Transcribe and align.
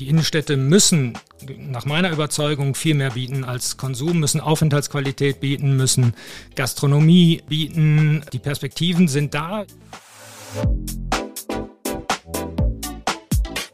Die 0.00 0.08
Innenstädte 0.08 0.56
müssen 0.56 1.16
nach 1.56 1.84
meiner 1.84 2.10
Überzeugung 2.10 2.74
viel 2.74 2.94
mehr 2.94 3.10
bieten 3.10 3.44
als 3.44 3.76
Konsum, 3.76 4.18
müssen 4.18 4.40
Aufenthaltsqualität 4.40 5.38
bieten, 5.38 5.76
müssen 5.76 6.14
Gastronomie 6.56 7.42
bieten. 7.48 8.24
Die 8.32 8.40
Perspektiven 8.40 9.06
sind 9.06 9.34
da. 9.34 9.64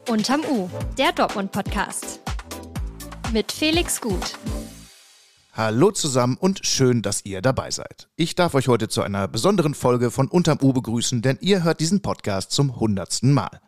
Unterm 0.07 0.41
U, 0.41 0.69
der 0.97 1.11
Dortmund-Podcast. 1.13 2.19
Mit 3.33 3.51
Felix 3.51 3.99
Gut. 3.99 4.37
Hallo 5.53 5.91
zusammen 5.91 6.37
und 6.37 6.65
schön, 6.65 7.01
dass 7.01 7.25
ihr 7.25 7.41
dabei 7.41 7.71
seid. 7.71 8.09
Ich 8.15 8.35
darf 8.35 8.53
euch 8.53 8.67
heute 8.67 8.89
zu 8.89 9.01
einer 9.01 9.27
besonderen 9.27 9.73
Folge 9.73 10.11
von 10.11 10.27
Unterm 10.27 10.59
U 10.61 10.71
begrüßen, 10.71 11.23
denn 11.23 11.39
ihr 11.41 11.63
hört 11.63 11.79
diesen 11.79 12.01
Podcast 12.01 12.51
zum 12.51 12.79
hundertsten 12.79 13.33
Mal. 13.33 13.59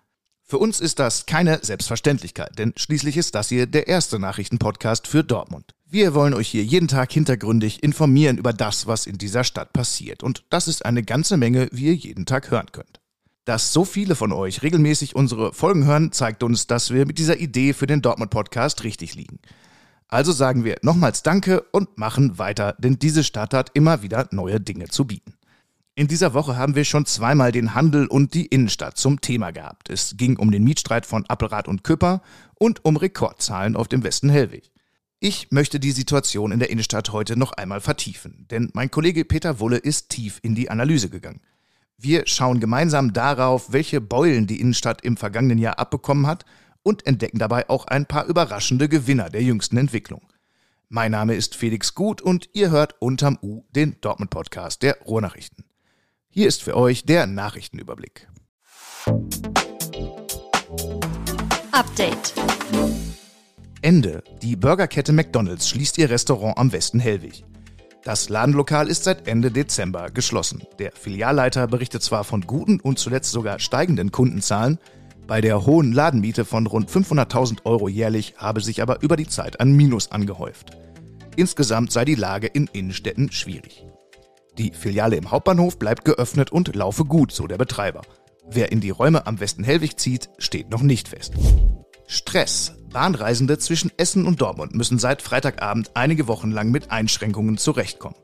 Für 0.54 0.60
uns 0.60 0.80
ist 0.80 1.00
das 1.00 1.26
keine 1.26 1.58
Selbstverständlichkeit, 1.64 2.60
denn 2.60 2.74
schließlich 2.76 3.18
ist 3.18 3.34
das 3.34 3.50
hier 3.50 3.66
der 3.66 3.88
erste 3.88 4.20
Nachrichtenpodcast 4.20 5.08
für 5.08 5.24
Dortmund. 5.24 5.74
Wir 5.90 6.14
wollen 6.14 6.36
euch 6.36 6.48
hier 6.48 6.64
jeden 6.64 6.88
Tag 6.88 7.12
hintergründig 7.12 7.82
informieren 7.82 8.38
über 8.38 8.54
das, 8.54 8.86
was 8.86 9.08
in 9.08 9.18
dieser 9.18 9.46
Stadt 9.46 9.74
passiert. 9.74 10.22
Und 10.22 10.44
das 10.52 10.68
ist 10.68 10.86
eine 10.86 11.02
ganze 11.02 11.38
Menge, 11.38 11.70
wie 11.72 11.86
ihr 11.86 11.96
jeden 11.96 12.28
Tag 12.28 12.52
hören 12.52 12.72
könnt. 12.72 13.02
Dass 13.46 13.74
so 13.74 13.84
viele 13.84 14.14
von 14.14 14.32
euch 14.32 14.62
regelmäßig 14.62 15.16
unsere 15.16 15.54
Folgen 15.54 15.86
hören, 15.86 16.12
zeigt 16.12 16.44
uns, 16.44 16.68
dass 16.68 16.92
wir 16.92 17.08
mit 17.08 17.18
dieser 17.18 17.40
Idee 17.40 17.74
für 17.74 17.88
den 17.88 18.04
Dortmund 18.04 18.30
Podcast 18.30 18.84
richtig 18.84 19.16
liegen. 19.16 19.40
Also 20.08 20.32
sagen 20.32 20.64
wir 20.64 20.78
nochmals 20.84 21.24
Danke 21.24 21.62
und 21.72 21.98
machen 21.98 22.38
weiter, 22.38 22.76
denn 22.78 23.00
diese 23.00 23.24
Stadt 23.24 23.56
hat 23.56 23.72
immer 23.74 24.04
wieder 24.04 24.28
neue 24.30 24.60
Dinge 24.60 24.90
zu 24.90 25.06
bieten. 25.06 25.34
In 25.96 26.08
dieser 26.08 26.34
Woche 26.34 26.58
haben 26.58 26.74
wir 26.74 26.86
schon 26.86 27.06
zweimal 27.06 27.52
den 27.52 27.76
Handel 27.76 28.08
und 28.08 28.34
die 28.34 28.48
Innenstadt 28.48 28.98
zum 28.98 29.22
Thema 29.22 29.52
gehabt. 29.52 29.92
Es 29.92 30.18
ging 30.18 30.38
um 30.38 30.50
den 30.52 30.64
Mietstreit 30.64 31.06
von 31.06 31.24
Appelrad 31.28 31.68
und 31.68 31.84
Küpper 31.84 32.24
und 32.56 32.84
um 32.84 32.98
Rekordzahlen 32.98 33.76
auf 33.76 33.90
dem 33.90 34.04
Westen 34.04 34.30
Hellweg. 34.30 34.72
Ich 35.20 35.52
möchte 35.52 35.80
die 35.80 35.92
Situation 35.92 36.52
in 36.52 36.58
der 36.58 36.72
Innenstadt 36.72 37.12
heute 37.12 37.38
noch 37.38 37.52
einmal 37.52 37.80
vertiefen, 37.80 38.48
denn 38.50 38.72
mein 38.74 38.90
Kollege 38.90 39.24
Peter 39.24 39.60
Wulle 39.60 39.78
ist 39.78 40.10
tief 40.10 40.40
in 40.42 40.56
die 40.56 40.72
Analyse 40.72 41.12
gegangen. 41.12 41.42
Wir 41.96 42.24
schauen 42.26 42.60
gemeinsam 42.60 43.14
darauf, 43.14 43.72
welche 43.72 44.02
Beulen 44.02 44.48
die 44.48 44.60
Innenstadt 44.60 45.04
im 45.04 45.16
vergangenen 45.16 45.60
Jahr 45.60 45.78
abbekommen 45.78 46.26
hat 46.26 46.44
und 46.82 47.06
entdecken 47.06 47.38
dabei 47.38 47.70
auch 47.70 47.86
ein 47.86 48.08
paar 48.08 48.26
überraschende 48.26 48.90
Gewinner 48.90 49.30
der 49.30 49.44
jüngsten 49.44 49.78
Entwicklung. 49.78 50.28
Mein 50.90 51.12
Name 51.12 51.36
ist 51.36 51.54
Felix 51.54 51.94
Gut 51.94 52.20
und 52.20 52.50
ihr 52.54 52.72
hört 52.72 52.96
unterm 53.00 53.38
U 53.44 53.64
den 53.76 53.98
Dortmund 54.02 54.32
Podcast 54.32 54.82
der 54.82 55.00
Ruhrnachrichten. 55.04 55.66
Hier 56.36 56.48
ist 56.48 56.64
für 56.64 56.76
euch 56.76 57.06
der 57.06 57.28
Nachrichtenüberblick. 57.28 58.28
Update. 61.72 62.34
Ende. 63.84 64.24
Die 64.42 64.56
Burgerkette 64.56 65.14
McDonald's 65.14 65.70
schließt 65.70 66.00
ihr 66.00 66.10
Restaurant 66.10 66.58
am 66.58 66.72
Westen 66.72 67.00
Hellwig. 67.00 67.46
Das 68.04 68.30
Ladenlokal 68.30 68.88
ist 68.88 69.04
seit 69.04 69.28
Ende 69.28 69.52
Dezember 69.52 70.10
geschlossen. 70.10 70.64
Der 70.80 70.92
Filialleiter 70.94 71.68
berichtet 71.68 72.02
zwar 72.02 72.24
von 72.24 72.42
guten 72.42 72.80
und 72.80 72.98
zuletzt 72.98 73.32
sogar 73.32 73.60
steigenden 73.60 74.12
Kundenzahlen, 74.12 74.80
bei 75.28 75.40
der 75.40 75.68
hohen 75.68 75.94
Ladenmiete 75.94 76.46
von 76.46 76.66
rund 76.66 76.90
500.000 76.90 77.64
Euro 77.66 77.88
jährlich 77.88 78.34
habe 78.38 78.62
sich 78.62 78.82
aber 78.82 79.04
über 79.04 79.18
die 79.18 79.28
Zeit 79.28 79.60
ein 79.60 79.74
Minus 79.74 80.12
angehäuft. 80.12 80.72
Insgesamt 81.36 81.92
sei 81.92 82.06
die 82.06 82.16
Lage 82.16 82.48
in 82.48 82.68
Innenstädten 82.74 83.32
schwierig. 83.32 83.86
Die 84.58 84.72
Filiale 84.72 85.16
im 85.16 85.32
Hauptbahnhof 85.32 85.80
bleibt 85.80 86.06
geöffnet 86.06 86.52
und 86.52 86.76
laufe 86.76 87.06
gut, 87.06 87.32
so 87.32 87.48
der 87.48 87.58
Betreiber. 87.58 88.02
Wer 88.48 88.72
in 88.72 88.82
die 88.82 88.92
Räume 88.92 89.26
am 89.26 89.40
Westen 89.40 89.64
Hellwig 89.64 90.00
zieht, 90.00 90.30
steht 90.38 90.70
noch 90.70 90.82
nicht 90.82 91.08
fest. 91.08 91.34
Stress. 92.08 92.74
Bahnreisende 92.92 93.58
zwischen 93.58 93.92
Essen 93.98 94.28
und 94.28 94.42
Dortmund 94.42 94.76
müssen 94.76 95.00
seit 95.00 95.24
Freitagabend 95.24 95.92
einige 95.96 96.28
Wochen 96.28 96.52
lang 96.52 96.70
mit 96.70 96.92
Einschränkungen 96.92 97.58
zurechtkommen. 97.58 98.18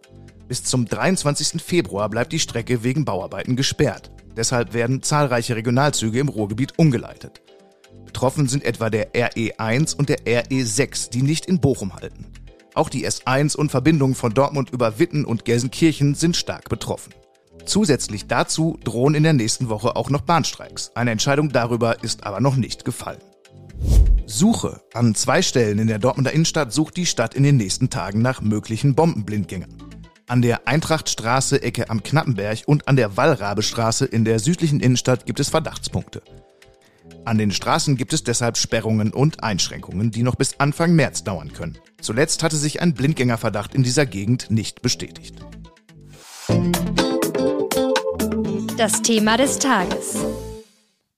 Bis 0.47 0.63
zum 0.63 0.85
23. 0.85 1.61
Februar 1.63 2.09
bleibt 2.09 2.31
die 2.31 2.39
Strecke 2.39 2.83
wegen 2.83 3.05
Bauarbeiten 3.05 3.55
gesperrt. 3.55 4.11
Deshalb 4.37 4.73
werden 4.73 5.01
zahlreiche 5.01 5.55
Regionalzüge 5.55 6.19
im 6.19 6.29
Ruhrgebiet 6.29 6.77
umgeleitet. 6.77 7.41
Betroffen 8.05 8.47
sind 8.47 8.63
etwa 8.63 8.91
der 8.91 9.13
RE1 9.13 9.95
und 9.95 10.09
der 10.09 10.19
RE6, 10.19 11.09
die 11.09 11.23
nicht 11.23 11.47
in 11.47 11.59
Bochum 11.59 11.95
halten. 11.95 12.27
Auch 12.79 12.87
die 12.87 13.05
S1 13.05 13.57
und 13.57 13.71
Verbindungen 13.71 14.15
von 14.15 14.33
Dortmund 14.33 14.69
über 14.69 14.99
Witten 14.99 15.25
und 15.25 15.43
Gelsenkirchen 15.43 16.15
sind 16.15 16.37
stark 16.37 16.69
betroffen. 16.69 17.13
Zusätzlich 17.65 18.27
dazu 18.27 18.79
drohen 18.85 19.15
in 19.15 19.23
der 19.23 19.33
nächsten 19.33 19.67
Woche 19.67 19.97
auch 19.97 20.09
noch 20.09 20.21
Bahnstreiks. 20.21 20.91
Eine 20.95 21.11
Entscheidung 21.11 21.49
darüber 21.49 22.01
ist 22.05 22.23
aber 22.23 22.39
noch 22.39 22.55
nicht 22.55 22.85
gefallen. 22.85 23.19
Suche. 24.25 24.79
An 24.93 25.13
zwei 25.13 25.41
Stellen 25.41 25.77
in 25.77 25.87
der 25.87 25.99
Dortmunder 25.99 26.31
Innenstadt 26.31 26.71
sucht 26.71 26.95
die 26.95 27.05
Stadt 27.05 27.33
in 27.33 27.43
den 27.43 27.57
nächsten 27.57 27.89
Tagen 27.89 28.21
nach 28.21 28.39
möglichen 28.39 28.95
Bombenblindgängern. 28.95 29.75
An 30.27 30.41
der 30.41 30.65
Eintrachtstraße 30.65 31.61
Ecke 31.61 31.89
am 31.89 32.01
Knappenberg 32.01 32.59
und 32.65 32.87
an 32.87 32.95
der 32.95 33.17
Wallrabestraße 33.17 34.05
in 34.05 34.23
der 34.23 34.39
südlichen 34.39 34.79
Innenstadt 34.79 35.25
gibt 35.25 35.41
es 35.41 35.49
Verdachtspunkte. 35.49 36.21
An 37.25 37.37
den 37.37 37.51
Straßen 37.51 37.95
gibt 37.95 38.13
es 38.13 38.23
deshalb 38.23 38.57
Sperrungen 38.57 39.13
und 39.13 39.43
Einschränkungen, 39.43 40.11
die 40.11 40.23
noch 40.23 40.35
bis 40.35 40.59
Anfang 40.59 40.93
März 40.93 41.23
dauern 41.23 41.53
können. 41.53 41.77
Zuletzt 42.01 42.43
hatte 42.43 42.55
sich 42.55 42.81
ein 42.81 42.93
Blindgängerverdacht 42.93 43.75
in 43.75 43.83
dieser 43.83 44.05
Gegend 44.05 44.49
nicht 44.49 44.81
bestätigt. 44.81 45.35
Das 48.77 49.01
Thema 49.01 49.37
des 49.37 49.59
Tages. 49.59 50.17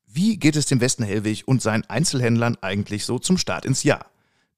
Wie 0.08 0.38
geht 0.38 0.56
es 0.56 0.66
dem 0.66 0.82
Westen 0.82 1.04
Hellwig 1.04 1.48
und 1.48 1.62
seinen 1.62 1.90
Einzelhändlern 1.90 2.58
eigentlich 2.62 3.06
so 3.06 3.20
zum 3.20 3.38
Start 3.38 3.66
ins 3.66 3.84
Jahr? 3.84 4.08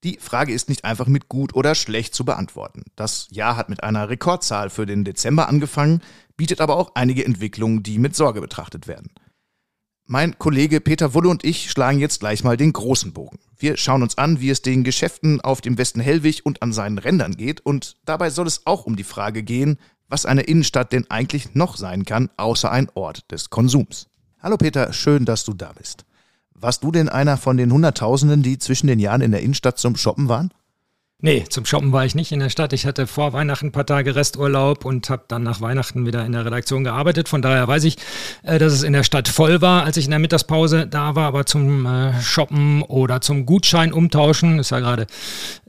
Die 0.04 0.18
Frage 0.20 0.52
ist 0.52 0.68
nicht 0.68 0.84
einfach 0.84 1.08
mit 1.08 1.30
gut 1.30 1.56
oder 1.56 1.76
schlecht 1.76 2.16
zu 2.16 2.26
beantworten. 2.26 2.84
Das 2.96 3.28
Jahr 3.30 3.56
hat 3.56 3.70
mit 3.70 3.84
einer 3.84 4.10
Rekordzahl 4.10 4.70
für 4.70 4.86
den 4.86 5.06
Dezember 5.06 5.48
angefangen, 5.48 6.02
bietet 6.36 6.60
aber 6.60 6.76
auch 6.76 6.92
einige 6.96 7.26
Entwicklungen, 7.26 7.84
die 7.84 8.00
mit 8.00 8.16
Sorge 8.16 8.42
betrachtet 8.42 8.88
werden. 8.88 9.12
Mein 10.06 10.38
Kollege 10.38 10.82
Peter 10.82 11.14
Wulle 11.14 11.30
und 11.30 11.46
ich 11.46 11.72
schlagen 11.72 11.98
jetzt 11.98 12.20
gleich 12.20 12.44
mal 12.44 12.58
den 12.58 12.74
großen 12.74 13.14
Bogen. 13.14 13.40
Wir 13.58 13.78
schauen 13.78 14.04
uns 14.04 14.18
an, 14.18 14.42
wie 14.42 14.50
es 14.50 14.62
den 14.62 14.84
Geschäften 14.84 15.40
auf 15.40 15.62
dem 15.62 15.78
Westen 15.78 16.02
Hellwig 16.02 16.46
und 16.46 16.62
an 16.62 16.74
seinen 16.74 16.98
Rändern 16.98 17.38
geht 17.38 17.62
und 17.62 17.96
dabei 18.04 18.30
soll 18.30 18.46
es 18.46 18.66
auch 18.66 18.86
um 18.86 18.98
die 18.98 19.06
Frage 19.06 19.44
gehen, 19.44 19.80
was 20.10 20.26
eine 20.26 20.42
Innenstadt 20.42 20.92
denn 20.92 21.10
eigentlich 21.10 21.56
noch 21.56 21.78
sein 21.78 22.04
kann, 22.04 22.30
außer 22.36 22.70
ein 22.70 22.90
Ort 22.96 23.32
des 23.32 23.50
Konsums. 23.50 24.10
Hallo 24.42 24.58
Peter, 24.58 24.92
schön, 24.92 25.24
dass 25.24 25.46
du 25.46 25.54
da 25.54 25.72
bist. 25.72 26.04
Warst 26.54 26.84
du 26.84 26.92
denn 26.92 27.08
einer 27.08 27.38
von 27.38 27.56
den 27.56 27.72
Hunderttausenden, 27.72 28.44
die 28.44 28.58
zwischen 28.58 28.88
den 28.88 29.00
Jahren 29.00 29.22
in 29.22 29.32
der 29.32 29.42
Innenstadt 29.42 29.80
zum 29.80 29.96
Shoppen 29.96 30.28
waren? 30.28 30.54
Nee, 31.26 31.46
zum 31.48 31.66
Shoppen 31.66 31.94
war 31.94 32.04
ich 32.04 32.16
nicht 32.16 32.34
in 32.34 32.42
der 32.42 32.50
Stadt. 32.50 32.74
Ich 32.74 32.86
hatte 32.86 33.08
vor 33.08 33.32
Weihnachten 33.32 33.68
ein 33.68 33.72
paar 33.72 33.86
Tage 33.86 34.14
Resturlaub 34.14 34.84
und 34.84 35.10
habe 35.10 35.24
dann 35.30 35.42
nach 35.42 35.62
Weihnachten 35.62 36.06
wieder 36.06 36.26
in 36.26 36.34
der 36.34 36.44
Redaktion 36.44 36.84
gearbeitet. 36.84 37.30
Von 37.30 37.42
daher 37.42 37.66
weiß 37.66 37.86
ich, 37.86 37.96
äh, 38.44 38.60
dass 38.60 38.74
es 38.74 38.84
in 38.84 38.92
der 38.92 39.04
Stadt 39.04 39.30
voll 39.30 39.62
war, 39.62 39.86
als 39.86 39.96
ich 39.96 40.04
in 40.04 40.12
der 40.12 40.20
Mittagspause 40.20 40.86
da 40.86 41.16
war. 41.16 41.28
Aber 41.28 41.46
zum 41.46 41.86
äh, 41.86 42.22
Shoppen 42.22 42.82
oder 42.82 43.22
zum 43.22 43.46
Gutschein 43.46 43.94
umtauschen, 43.94 44.60
ist 44.60 44.72
ja 44.72 44.82
gerade 44.82 45.08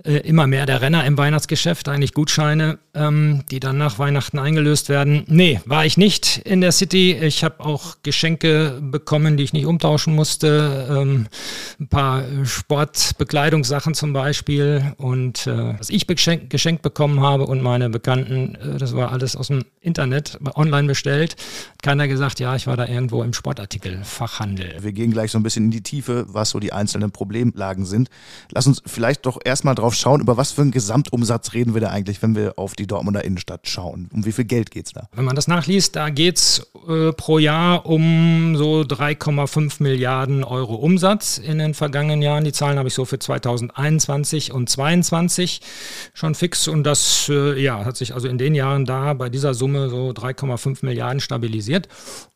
äh, 0.05 0.17
immer 0.17 0.49
mehr 0.49 0.67
der 0.67 0.81
Renner 0.81 1.05
im 1.05 1.17
Weihnachtsgeschäft, 1.17 1.89
eigentlich 1.89 2.15
Gutscheine, 2.15 2.81
ähm, 2.93 3.45
die 3.53 3.61
dann 3.61 3.79
nach 3.79 4.01
Weihnachten 4.01 4.41
eingelöst 4.41 4.89
werden. 4.89 5.23
Nee, 5.29 5.61
war 5.67 5.87
ich 5.87 5.97
nicht 5.97 6.39
in 6.39 6.63
der 6.63 6.73
City. 6.73 7.13
Ich 7.13 7.45
habe 7.45 7.65
auch 7.65 7.99
Geschenke 8.03 8.81
bekommen, 8.83 9.37
die 9.37 9.45
ich 9.45 9.53
nicht 9.53 9.67
umtauschen 9.67 10.17
musste. 10.17 10.89
Ähm, 10.91 11.29
ein 11.79 11.87
paar 11.87 12.25
Sportbekleidungssachen 12.43 13.95
zum 13.95 14.13
Beispiel 14.13 14.95
und 14.97 15.44
äh, 15.47 15.79
was 15.79 15.91
ich 15.91 16.07
geschenkt, 16.07 16.51
geschenkt 16.51 16.83
bekommen 16.83 17.21
habe 17.21 17.47
und 17.47 17.63
meine 17.63 17.91
Bekannten, 17.91 18.55
äh, 18.57 18.79
das 18.79 18.95
war 18.95 19.13
alles 19.13 19.37
aus 19.37 19.49
dem 19.49 19.65
Internet, 19.81 20.39
online 20.55 20.89
bestellt. 20.89 21.37
Hat 21.73 21.83
keiner 21.83 22.09
gesagt, 22.09 22.41
ja, 22.41 22.57
ich 22.57 22.67
war 22.67 22.77
da 22.77 22.87
irgendwo 22.87 23.23
im 23.23 23.33
Sportartikelfachhandel. 23.33 24.77
Wir 24.81 24.93
gehen 24.93 25.11
gleich 25.11 25.31
so 25.31 25.39
ein 25.39 25.43
bisschen 25.43 25.67
in 25.67 25.71
die 25.71 25.83
Tiefe, 25.83 26.27
was 26.29 26.51
so 26.51 26.61
die 26.61 26.73
einzelnen 26.73 27.11
Problemlagen 27.11 27.85
sind. 27.85 28.09
Lass 28.51 28.67
uns 28.67 28.83
vielleicht 28.87 29.27
doch 29.27 29.39
erstmal 29.45 29.75
drauf 29.75 29.95
schauen, 29.95 30.21
über 30.21 30.37
was 30.37 30.53
für 30.53 30.63
einen 30.63 30.71
Gesamtumsatz 30.71 31.53
reden 31.53 31.75
wir 31.75 31.81
da 31.81 31.91
eigentlich, 31.91 32.23
wenn 32.23 32.35
wir 32.35 32.59
auf 32.59 32.75
die 32.75 32.87
Dortmunder 32.87 33.25
Innenstadt 33.25 33.69
schauen. 33.69 34.09
Um 34.13 34.25
wie 34.25 34.33
viel 34.33 34.45
Geld 34.45 34.71
geht 34.71 34.87
es 34.87 34.93
da? 34.93 35.09
Wenn 35.13 35.25
man 35.25 35.37
das 35.37 35.49
nachliest, 35.49 35.97
da 35.97 36.11
geht 36.11 36.37
es 36.37 36.67
äh, 36.89 37.13
pro 37.13 37.39
Jahr 37.39 37.87
um 37.87 38.57
so 38.57 38.81
3,5 38.81 39.83
Milliarden 39.83 40.45
Euro 40.45 40.75
Umsatz 40.75 41.39
in 41.39 41.59
den 41.59 41.75
vergangenen 41.75 42.23
Jahren. 42.23 42.45
Die 42.45 42.53
Zahlen 42.53 42.79
habe 42.79 42.89
ich 42.89 42.95
so 42.95 43.05
für 43.05 43.19
2021 43.19 44.53
und 44.53 44.69
2022 44.69 45.34
2020 45.35 45.61
schon 46.15 46.35
fix 46.35 46.69
und 46.69 46.85
das 46.85 47.29
äh, 47.29 47.61
ja, 47.61 47.85
hat 47.85 47.97
sich 47.97 48.15
also 48.15 48.29
in 48.29 48.39
den 48.39 48.55
Jahren 48.55 48.85
da 48.85 49.15
bei 49.15 49.29
dieser 49.29 49.55
Summe 49.55 49.89
so 49.89 50.11
3,5 50.11 50.85
Milliarden 50.85 51.21
stabilisiert. 51.21 51.89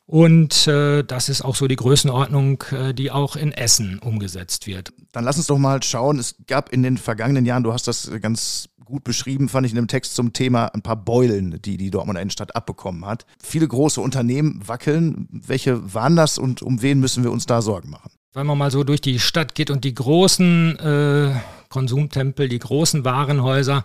Und 0.06 0.66
äh, 0.66 1.04
das 1.04 1.28
ist 1.28 1.42
auch 1.42 1.54
so 1.54 1.68
die 1.68 1.76
Größenordnung, 1.76 2.64
äh, 2.72 2.94
die 2.94 3.10
auch 3.10 3.36
in 3.36 3.52
Essen 3.52 3.98
umgesetzt 3.98 4.66
wird. 4.66 4.92
Dann 5.12 5.24
lass 5.24 5.36
uns 5.36 5.48
doch 5.48 5.58
mal 5.58 5.82
schauen. 5.82 6.18
Es 6.18 6.36
gab 6.46 6.72
in 6.72 6.82
den 6.82 6.96
vergangenen 6.96 7.44
Jahren, 7.44 7.62
du 7.62 7.74
hast 7.74 7.88
das 7.88 8.10
ganz 8.22 8.70
gut 8.82 9.04
beschrieben, 9.04 9.50
fand 9.50 9.66
ich 9.66 9.72
in 9.72 9.76
dem 9.76 9.86
Text 9.86 10.14
zum 10.14 10.32
Thema 10.32 10.68
ein 10.72 10.80
paar 10.80 10.96
Beulen, 10.96 11.60
die 11.60 11.76
die 11.76 11.90
Dortmunder 11.90 12.22
Innenstadt 12.22 12.56
abbekommen 12.56 13.04
hat. 13.04 13.26
Viele 13.38 13.68
große 13.68 14.00
Unternehmen 14.00 14.62
wackeln. 14.66 15.28
Welche 15.30 15.92
waren 15.92 16.16
das 16.16 16.38
und 16.38 16.62
um 16.62 16.80
wen 16.80 17.00
müssen 17.00 17.22
wir 17.22 17.30
uns 17.30 17.44
da 17.44 17.60
Sorgen 17.60 17.90
machen? 17.90 18.10
wenn 18.34 18.46
man 18.46 18.58
mal 18.58 18.70
so 18.70 18.84
durch 18.84 19.00
die 19.00 19.18
Stadt 19.18 19.54
geht 19.54 19.70
und 19.70 19.84
die 19.84 19.94
großen 19.94 20.78
äh, 20.78 21.34
Konsumtempel, 21.68 22.48
die 22.48 22.58
großen 22.58 23.04
Warenhäuser, 23.04 23.84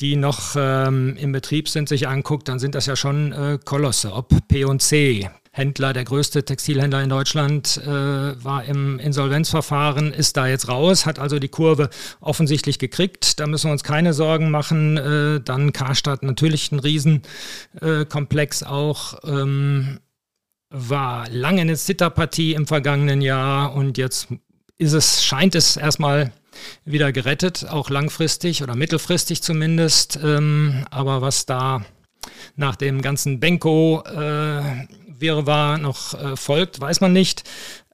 die 0.00 0.16
noch 0.16 0.56
ähm, 0.56 1.16
im 1.16 1.32
Betrieb 1.32 1.68
sind, 1.68 1.88
sich 1.88 2.08
anguckt, 2.08 2.48
dann 2.48 2.58
sind 2.58 2.74
das 2.74 2.86
ja 2.86 2.96
schon 2.96 3.32
äh, 3.32 3.58
Kolosse, 3.64 4.12
ob 4.12 4.30
P&C, 4.48 5.28
Händler, 5.56 5.94
der 5.94 6.04
größte 6.04 6.44
Textilhändler 6.44 7.02
in 7.02 7.08
Deutschland, 7.08 7.80
äh, 7.82 7.88
war 7.88 8.64
im 8.66 8.98
Insolvenzverfahren, 8.98 10.12
ist 10.12 10.36
da 10.36 10.46
jetzt 10.46 10.68
raus, 10.68 11.06
hat 11.06 11.18
also 11.18 11.38
die 11.38 11.48
Kurve 11.48 11.88
offensichtlich 12.20 12.78
gekriegt. 12.78 13.40
Da 13.40 13.46
müssen 13.46 13.68
wir 13.68 13.72
uns 13.72 13.82
keine 13.82 14.12
Sorgen 14.12 14.50
machen. 14.50 14.98
Äh, 14.98 15.40
dann 15.40 15.72
Karstadt 15.72 16.22
natürlich 16.22 16.72
ein 16.72 16.78
Riesenkomplex 16.78 18.62
äh, 18.62 18.66
auch. 18.66 19.18
Ähm, 19.24 20.00
war 20.68 21.26
lange 21.30 21.62
eine 21.62 21.76
Zitterpartie 21.76 22.52
im 22.52 22.66
vergangenen 22.66 23.22
Jahr 23.22 23.74
und 23.74 23.96
jetzt 23.96 24.28
ist 24.76 24.92
es, 24.92 25.24
scheint 25.24 25.54
es 25.54 25.78
erstmal 25.78 26.32
wieder 26.84 27.12
gerettet, 27.12 27.66
auch 27.68 27.90
langfristig 27.90 28.62
oder 28.62 28.74
mittelfristig 28.74 29.42
zumindest. 29.42 30.18
Ähm, 30.22 30.84
aber 30.90 31.22
was 31.22 31.46
da 31.46 31.84
nach 32.56 32.76
dem 32.76 33.02
ganzen 33.02 33.40
Benko 33.40 34.02
äh, 34.04 34.86
noch 35.78 36.14
äh, 36.14 36.36
folgt, 36.36 36.80
weiß 36.80 37.00
man 37.00 37.12
nicht. 37.12 37.44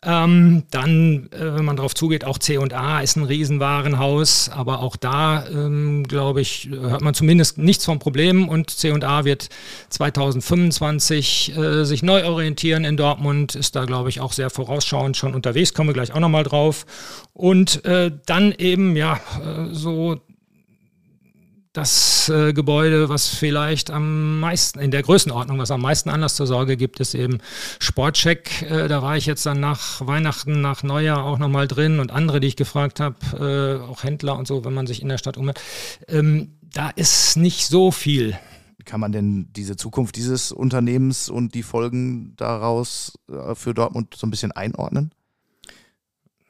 Ähm, 0.05 0.65
dann, 0.73 1.29
äh, 1.31 1.55
wenn 1.55 1.65
man 1.65 1.77
darauf 1.77 1.95
zugeht, 1.95 2.25
auch 2.25 2.39
C&A 2.39 3.01
ist 3.01 3.15
ein 3.15 3.23
Riesenwarenhaus, 3.23 4.49
aber 4.49 4.81
auch 4.81 4.97
da, 4.97 5.47
ähm, 5.47 6.03
glaube 6.09 6.41
ich, 6.41 6.69
hört 6.73 7.03
man 7.03 7.15
zumindest 7.15 7.57
nichts 7.59 7.85
vom 7.85 8.01
Problem 8.01 8.49
und 8.49 8.71
C&A 8.71 9.25
wird 9.25 9.49
2025 9.91 11.57
äh, 11.57 11.85
sich 11.85 12.03
neu 12.03 12.27
orientieren 12.27 12.85
in 12.85 12.97
Dortmund, 12.97 13.55
ist 13.55 13.77
da, 13.77 13.85
glaube 13.85 14.09
ich, 14.09 14.21
auch 14.21 14.33
sehr 14.33 14.51
vorausschauend 14.51 15.17
schon 15.17 15.35
unterwegs, 15.35 15.73
kommen 15.73 15.91
wir 15.91 15.95
gleich 15.95 16.13
auch 16.13 16.21
nochmal 16.21 16.43
drauf. 16.43 16.85
Und 17.33 17.85
äh, 17.85 18.11
dann 18.27 18.51
eben, 18.51 18.97
ja, 18.97 19.21
äh, 19.41 19.73
so 19.73 20.21
das 21.73 22.29
äh, 22.29 22.53
Gebäude, 22.53 23.09
was 23.09 23.29
vielleicht 23.29 23.91
am 23.91 24.41
meisten, 24.41 24.79
in 24.79 24.91
der 24.91 25.03
Größenordnung, 25.03 25.59
was 25.59 25.71
am 25.71 25.81
meisten 25.81 26.11
Anlass 26.11 26.37
zur 26.37 26.47
Sorge 26.47 26.77
gibt, 26.77 27.01
ist 27.01 27.15
eben 27.15 27.39
Sportcheck. 27.79 28.63
Äh, 28.63 28.89
da 28.89 29.01
war 29.03 29.17
ich 29.17 29.25
jetzt 29.25 29.47
dann 29.47 29.61
nach 29.61 30.07
Weihnachten, 30.07 30.61
nach 30.61 30.83
Neujahr 30.83 31.25
auch 31.25 31.39
nochmal 31.39 31.67
drin 31.69 31.99
und 31.99 32.11
andere, 32.11 32.41
die 32.41 32.49
ich 32.49 32.57
gefragt 32.57 33.01
habe, 33.01 33.17
äh, 33.39 33.91
auch 33.91 34.05
Händler 34.05 34.37
und 34.37 34.47
so, 34.47 34.65
wenn 34.65 34.75
man 34.75 34.87
sich 34.87 35.01
in 35.01 35.09
der 35.09 35.19
Stadt 35.19 35.39
umhört. 35.39 35.61
Ähm, 36.09 36.59
da 36.63 36.91
ist 36.91 37.37
nicht 37.37 37.67
so 37.67 37.91
viel. 37.91 38.39
Kann 38.85 39.01
man 39.01 39.13
denn 39.13 39.49
diese 39.53 39.77
Zukunft 39.77 40.17
dieses 40.17 40.53
Unternehmens 40.53 41.31
und 41.31 41.55
die 41.55 41.63
Folgen 41.63 42.35
daraus 42.37 43.15
äh, 43.31 43.55
für 43.55 43.73
Dortmund 43.73 44.15
so 44.15 44.27
ein 44.27 44.31
bisschen 44.31 44.53
einordnen? 44.53 45.13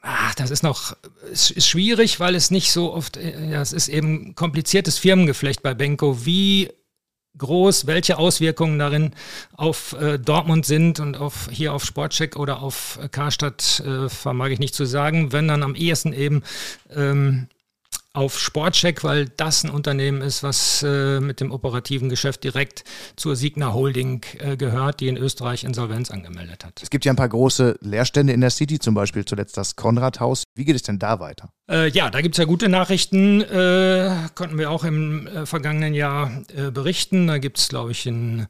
Ach, 0.05 0.35
das 0.35 0.51
ist 0.51 0.65
noch 0.65 0.97
ist, 1.31 1.65
schwierig, 1.65 2.19
weil 2.19 2.35
es 2.35 2.51
nicht 2.51 2.73
so 2.73 2.93
oft, 2.93 3.17
äh, 3.17 3.51
ja, 3.51 3.63
es 3.63 3.73
ist 3.73 3.87
eben 3.89 4.35
kompliziertes 4.35 4.99
Firmengeflecht 4.99 5.63
bei 5.63 5.75
Benko. 5.75 6.27
Wie 6.27 6.71
groß, 7.39 7.87
welche 7.87 8.19
Auswirkungen 8.19 8.81
darin 8.81 9.13
auf 9.57 9.95
äh, 9.95 10.19
Dortmund 10.19 10.67
sind 10.67 10.99
und 10.99 11.17
auf 11.17 11.49
hier 11.51 11.73
auf 11.73 11.85
Sportcheck 11.85 12.37
oder 12.37 12.63
auf 12.63 12.99
äh, 13.01 13.09
Karstadt 13.09 13.81
äh, 13.87 14.09
vermag 14.09 14.49
ich 14.49 14.59
nicht 14.59 14.75
zu 14.75 14.85
sagen, 14.85 15.33
wenn 15.33 15.47
dann 15.47 15.63
am 15.63 15.77
ehesten 15.77 16.13
eben 16.13 16.43
ähm, 16.95 17.47
auf 18.15 18.39
Sportcheck, 18.39 19.05
weil 19.05 19.29
das 19.37 19.65
ein 19.65 19.71
Unternehmen 19.71 20.21
ist, 20.21 20.43
was 20.43 20.83
äh, 20.83 21.19
mit 21.21 21.41
dem 21.41 21.51
operativen 21.51 22.11
Geschäft 22.11 22.45
direkt 22.45 22.85
zur 23.17 23.37
Signa 23.37 23.73
Holding 23.73 24.23
äh, 24.39 24.57
gehört, 24.57 25.01
die 25.01 25.09
in 25.09 25.17
Österreich 25.17 25.65
Insolvenz 25.65 26.11
angemeldet 26.11 26.65
hat. 26.65 26.81
Es 26.83 26.91
gibt 26.91 27.07
ja 27.07 27.13
ein 27.13 27.17
paar 27.17 27.31
große 27.31 27.79
Leerstände 27.81 28.35
in 28.35 28.43
der 28.43 28.51
City, 28.51 28.79
zum 28.79 28.95
Beispiel 28.95 29.25
zuletzt 29.25 29.57
das 29.57 29.77
Konradhaus. 29.77 30.45
Wie 30.55 30.67
geht 30.67 30.77
es 30.77 30.83
denn 30.83 30.99
da 30.99 31.21
weiter? 31.21 31.53
Äh, 31.71 31.89
ja, 31.91 32.11
da 32.11 32.21
gibt 32.21 32.35
es 32.35 32.39
ja 32.39 32.45
gute 32.45 32.69
Nachrichten, 32.69 33.41
äh, 33.41 34.15
konnten 34.35 34.59
wir 34.59 34.71
auch 34.71 34.85
im 34.85 35.27
äh, 35.27 35.47
vergangenen 35.47 35.95
Jahr 35.95 36.31
äh, 36.55 36.71
berichten. 36.71 37.29
Da 37.29 37.39
gibt 37.39 37.59
es, 37.59 37.69
glaube 37.69 37.93
ich, 37.93 38.07
einen 38.07 38.47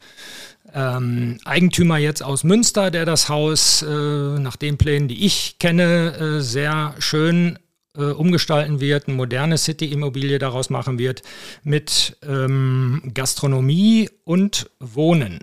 ähm, 0.75 1.39
Eigentümer 1.45 1.99
jetzt 1.99 2.25
aus 2.25 2.43
Münster, 2.43 2.91
der 2.91 3.05
das 3.05 3.29
Haus 3.29 3.83
nach 3.83 4.57
den 4.57 4.79
Plänen, 4.79 5.07
die 5.07 5.25
ich 5.25 5.59
kenne, 5.59 6.41
sehr 6.41 6.95
schön 6.99 7.59
äh, 7.97 8.05
umgestalten 8.05 8.81
wird, 8.81 9.07
eine 9.07 9.17
moderne 9.17 9.59
City-Immobilie 9.59 10.39
daraus 10.39 10.71
machen 10.71 10.99
wird 10.99 11.23
mit 11.63 12.17
ähm, 12.27 13.11
Gastronomie 13.15 14.09
und 14.25 14.71
Wohnen. 14.81 15.41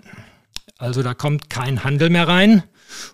Also 0.78 1.02
da 1.02 1.14
kommt 1.14 1.50
kein 1.50 1.84
Handel 1.84 2.10
mehr 2.10 2.26
rein. 2.26 2.62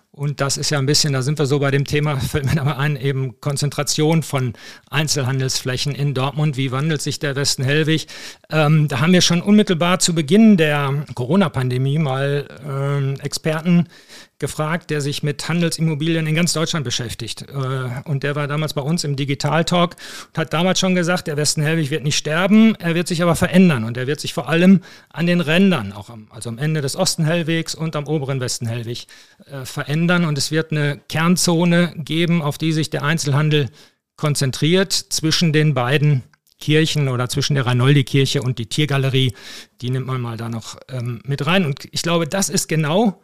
Und 0.09 0.41
das 0.41 0.57
ist 0.57 0.71
ja 0.71 0.79
ein 0.79 0.87
bisschen, 0.87 1.13
da 1.13 1.21
sind 1.21 1.37
wir 1.37 1.45
so 1.45 1.59
bei 1.59 1.69
dem 1.69 1.85
Thema, 1.85 2.19
fällt 2.19 2.51
mir 2.51 2.59
aber 2.59 2.79
ein, 2.79 2.95
eben 2.95 3.39
Konzentration 3.39 4.23
von 4.23 4.53
Einzelhandelsflächen 4.89 5.93
in 5.93 6.15
Dortmund. 6.15 6.57
Wie 6.57 6.71
wandelt 6.71 7.03
sich 7.03 7.19
der 7.19 7.35
Westen 7.35 7.63
Hellwig? 7.63 8.07
Ähm, 8.49 8.87
da 8.87 8.99
haben 8.99 9.13
wir 9.13 9.21
schon 9.21 9.43
unmittelbar 9.43 9.99
zu 9.99 10.15
Beginn 10.15 10.57
der 10.57 11.05
Corona-Pandemie 11.13 11.99
mal 11.99 12.47
ähm, 12.67 13.19
Experten 13.19 13.89
gefragt, 14.39 14.91
der 14.91 15.01
sich 15.01 15.23
mit 15.23 15.47
Handelsimmobilien 15.49 16.27
in 16.27 16.35
ganz 16.35 16.53
Deutschland 16.53 16.83
beschäftigt. 16.83 17.43
Äh, 17.43 18.01
und 18.05 18.23
der 18.23 18.35
war 18.35 18.47
damals 18.47 18.73
bei 18.73 18.81
uns 18.81 19.03
im 19.03 19.15
Digital 19.15 19.65
Talk 19.65 19.95
und 20.27 20.37
hat 20.37 20.53
damals 20.53 20.79
schon 20.79 20.95
gesagt, 20.95 21.27
der 21.27 21.37
Westen 21.37 21.61
Hellwig 21.63 21.89
wird 21.89 22.03
nicht 22.03 22.17
sterben, 22.17 22.75
er 22.75 22.93
wird 22.93 23.07
sich 23.07 23.23
aber 23.23 23.35
verändern 23.35 23.83
und 23.83 23.97
er 23.97 24.05
wird 24.05 24.19
sich 24.19 24.33
vor 24.33 24.47
allem 24.47 24.81
an 25.09 25.25
den 25.25 25.41
Rändern, 25.41 25.91
auch 25.91 26.09
am, 26.09 26.27
also 26.29 26.49
am 26.49 26.59
Ende 26.59 26.81
des 26.81 26.95
Osten 26.95 27.25
Hellwegs 27.25 27.73
und 27.73 27.95
am 27.95 28.07
oberen 28.07 28.39
Westen 28.39 28.67
Hellwig 28.67 29.07
äh, 29.45 29.65
verändern 29.65 30.25
und 30.25 30.37
es 30.37 30.51
wird 30.51 30.71
eine 30.71 31.01
Kernzone 31.09 31.93
geben, 31.97 32.41
auf 32.41 32.57
die 32.57 32.73
sich 32.73 32.89
der 32.91 33.03
Einzelhandel 33.03 33.69
konzentriert 34.17 34.93
zwischen 34.93 35.51
den 35.51 35.73
beiden 35.73 36.23
Kirchen 36.59 37.07
oder 37.07 37.29
zwischen 37.29 37.53
der 37.53 37.65
Ranoldi-Kirche 37.65 38.41
und 38.41 38.57
die 38.57 38.65
Tiergalerie. 38.65 39.33
Die 39.81 39.89
nimmt 39.89 40.07
man 40.07 40.19
mal 40.21 40.37
da 40.37 40.49
noch 40.49 40.77
ähm, 40.89 41.21
mit 41.23 41.45
rein. 41.45 41.65
Und 41.65 41.87
ich 41.91 42.01
glaube, 42.01 42.27
das 42.27 42.49
ist 42.49 42.67
genau 42.67 43.21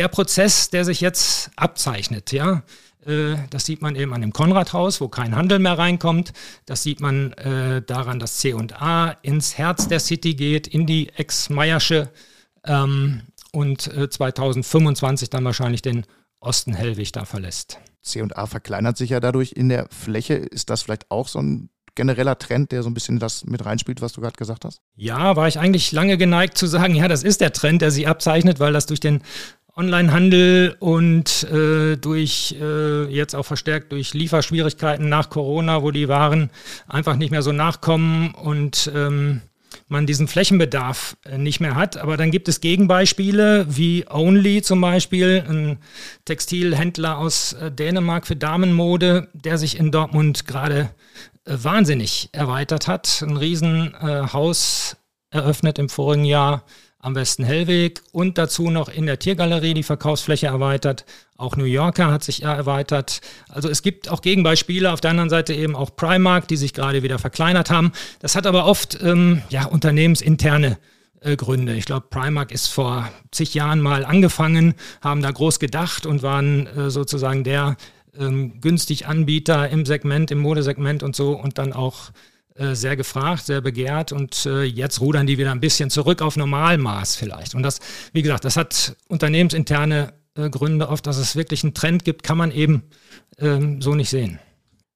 der 0.00 0.08
Prozess, 0.08 0.70
der 0.70 0.86
sich 0.86 1.02
jetzt 1.02 1.50
abzeichnet, 1.56 2.32
ja, 2.32 2.62
äh, 3.04 3.36
das 3.50 3.66
sieht 3.66 3.82
man 3.82 3.96
eben 3.96 4.14
an 4.14 4.22
dem 4.22 4.32
Konradhaus, 4.32 4.98
wo 5.02 5.08
kein 5.08 5.36
Handel 5.36 5.58
mehr 5.58 5.76
reinkommt. 5.76 6.32
Das 6.64 6.82
sieht 6.82 7.00
man 7.00 7.34
äh, 7.34 7.82
daran, 7.82 8.18
dass 8.18 8.38
C&A 8.38 9.10
ins 9.20 9.58
Herz 9.58 9.88
der 9.88 10.00
City 10.00 10.34
geht, 10.34 10.66
in 10.66 10.86
die 10.86 11.10
Ex-Meiersche 11.10 12.08
ähm, 12.64 13.20
und 13.52 13.88
äh, 13.88 14.08
2025 14.08 15.28
dann 15.28 15.44
wahrscheinlich 15.44 15.82
den 15.82 16.06
Osten 16.40 16.72
Hellwig 16.72 17.12
da 17.12 17.26
verlässt. 17.26 17.78
C&A 18.00 18.46
verkleinert 18.46 18.96
sich 18.96 19.10
ja 19.10 19.20
dadurch 19.20 19.52
in 19.52 19.68
der 19.68 19.86
Fläche. 19.90 20.32
Ist 20.32 20.70
das 20.70 20.80
vielleicht 20.80 21.10
auch 21.10 21.28
so 21.28 21.40
ein 21.40 21.68
genereller 21.94 22.38
Trend, 22.38 22.72
der 22.72 22.82
so 22.82 22.88
ein 22.88 22.94
bisschen 22.94 23.18
das 23.18 23.44
mit 23.44 23.64
reinspielt, 23.64 24.00
was 24.00 24.12
du 24.12 24.20
gerade 24.20 24.36
gesagt 24.36 24.64
hast? 24.64 24.80
Ja, 24.96 25.36
war 25.36 25.48
ich 25.48 25.58
eigentlich 25.58 25.92
lange 25.92 26.16
geneigt 26.16 26.56
zu 26.56 26.66
sagen, 26.66 26.94
ja, 26.94 27.08
das 27.08 27.22
ist 27.22 27.40
der 27.40 27.52
Trend, 27.52 27.82
der 27.82 27.90
sich 27.90 28.08
abzeichnet, 28.08 28.60
weil 28.60 28.72
das 28.72 28.86
durch 28.86 29.00
den 29.00 29.22
Onlinehandel 29.76 30.76
und 30.80 31.44
äh, 31.44 31.96
durch 31.96 32.56
äh, 32.60 33.04
jetzt 33.04 33.34
auch 33.34 33.44
verstärkt 33.44 33.92
durch 33.92 34.14
Lieferschwierigkeiten 34.14 35.08
nach 35.08 35.30
Corona, 35.30 35.82
wo 35.82 35.90
die 35.90 36.08
Waren 36.08 36.50
einfach 36.88 37.16
nicht 37.16 37.30
mehr 37.30 37.42
so 37.42 37.52
nachkommen 37.52 38.34
und 38.34 38.90
ähm, 38.94 39.42
man 39.88 40.06
diesen 40.06 40.28
Flächenbedarf 40.28 41.16
äh, 41.24 41.38
nicht 41.38 41.60
mehr 41.60 41.74
hat. 41.74 41.96
Aber 41.96 42.16
dann 42.16 42.30
gibt 42.30 42.48
es 42.48 42.60
Gegenbeispiele 42.60 43.66
wie 43.68 44.06
Only 44.08 44.62
zum 44.62 44.80
Beispiel, 44.80 45.44
ein 45.48 45.78
Textilhändler 46.24 47.18
aus 47.18 47.52
äh, 47.54 47.70
Dänemark 47.70 48.26
für 48.26 48.36
Damenmode, 48.36 49.28
der 49.32 49.58
sich 49.58 49.78
in 49.78 49.90
Dortmund 49.90 50.46
gerade 50.46 50.90
äh, 51.44 51.56
wahnsinnig 51.56 52.28
erweitert 52.32 52.88
hat. 52.88 53.22
Ein 53.22 53.36
Riesenhaus 53.36 54.96
eröffnet 55.30 55.78
im 55.78 55.88
vorigen 55.88 56.24
Jahr 56.24 56.64
am 57.00 57.14
Westen 57.14 57.44
Hellweg 57.44 58.02
und 58.12 58.36
dazu 58.38 58.70
noch 58.70 58.88
in 58.88 59.06
der 59.06 59.18
Tiergalerie 59.18 59.74
die 59.74 59.82
Verkaufsfläche 59.82 60.46
erweitert. 60.46 61.06
Auch 61.36 61.56
New 61.56 61.64
Yorker 61.64 62.10
hat 62.10 62.22
sich 62.22 62.42
erweitert. 62.42 63.20
Also 63.48 63.68
es 63.70 63.82
gibt 63.82 64.10
auch 64.10 64.20
Gegenbeispiele. 64.20 64.92
Auf 64.92 65.00
der 65.00 65.12
anderen 65.12 65.30
Seite 65.30 65.54
eben 65.54 65.74
auch 65.74 65.96
Primark, 65.96 66.46
die 66.48 66.56
sich 66.56 66.74
gerade 66.74 67.02
wieder 67.02 67.18
verkleinert 67.18 67.70
haben. 67.70 67.92
Das 68.20 68.36
hat 68.36 68.46
aber 68.46 68.66
oft 68.66 68.98
ähm, 69.02 69.42
ja, 69.48 69.64
unternehmensinterne 69.64 70.78
äh, 71.20 71.36
Gründe. 71.36 71.74
Ich 71.74 71.86
glaube, 71.86 72.06
Primark 72.10 72.52
ist 72.52 72.66
vor 72.66 73.10
zig 73.30 73.54
Jahren 73.54 73.80
mal 73.80 74.04
angefangen, 74.04 74.74
haben 75.00 75.22
da 75.22 75.30
groß 75.30 75.58
gedacht 75.58 76.04
und 76.04 76.22
waren 76.22 76.66
äh, 76.66 76.90
sozusagen 76.90 77.44
der 77.44 77.76
ähm, 78.18 78.60
günstig 78.60 79.06
Anbieter 79.06 79.70
im 79.70 79.86
Segment, 79.86 80.30
im 80.30 80.38
Modesegment 80.38 81.02
und 81.02 81.16
so 81.16 81.32
und 81.32 81.58
dann 81.58 81.72
auch 81.72 82.10
sehr 82.56 82.96
gefragt, 82.96 83.46
sehr 83.46 83.60
begehrt 83.60 84.12
und 84.12 84.44
äh, 84.46 84.64
jetzt 84.64 85.00
rudern 85.00 85.26
die 85.26 85.38
wieder 85.38 85.52
ein 85.52 85.60
bisschen 85.60 85.90
zurück 85.90 86.20
auf 86.20 86.36
Normalmaß 86.36 87.16
vielleicht. 87.16 87.54
Und 87.54 87.62
das, 87.62 87.78
wie 88.12 88.22
gesagt, 88.22 88.44
das 88.44 88.56
hat 88.56 88.96
unternehmensinterne 89.08 90.14
äh, 90.34 90.50
Gründe. 90.50 90.88
Oft, 90.88 91.06
dass 91.06 91.16
es 91.16 91.36
wirklich 91.36 91.64
einen 91.64 91.74
Trend 91.74 92.04
gibt, 92.04 92.22
kann 92.22 92.38
man 92.38 92.50
eben 92.50 92.82
ähm, 93.38 93.80
so 93.80 93.94
nicht 93.94 94.10
sehen. 94.10 94.38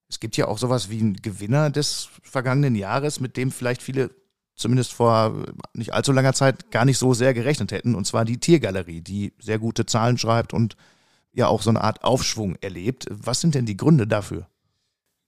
Es 0.08 0.20
gibt 0.20 0.36
ja 0.36 0.46
auch 0.46 0.58
sowas 0.58 0.90
wie 0.90 1.00
einen 1.00 1.16
Gewinner 1.16 1.70
des 1.70 2.08
vergangenen 2.22 2.74
Jahres, 2.74 3.20
mit 3.20 3.36
dem 3.36 3.50
vielleicht 3.50 3.82
viele 3.82 4.10
zumindest 4.56 4.92
vor 4.92 5.44
nicht 5.72 5.92
allzu 5.92 6.12
langer 6.12 6.32
Zeit 6.32 6.70
gar 6.70 6.84
nicht 6.84 6.98
so 6.98 7.14
sehr 7.14 7.34
gerechnet 7.34 7.72
hätten, 7.72 7.94
und 7.94 8.06
zwar 8.06 8.24
die 8.24 8.38
Tiergalerie, 8.38 9.00
die 9.00 9.32
sehr 9.40 9.58
gute 9.58 9.86
Zahlen 9.86 10.18
schreibt 10.18 10.52
und 10.52 10.76
ja 11.32 11.48
auch 11.48 11.62
so 11.62 11.70
eine 11.70 11.80
Art 11.80 12.04
Aufschwung 12.04 12.56
erlebt. 12.60 13.06
Was 13.10 13.40
sind 13.40 13.56
denn 13.56 13.66
die 13.66 13.76
Gründe 13.76 14.06
dafür? 14.06 14.46